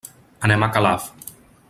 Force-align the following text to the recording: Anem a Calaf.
Anem 0.47 0.65
a 0.67 0.71
Calaf. 0.77 1.11